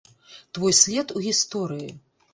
[0.57, 1.89] Твой след у гісторыі!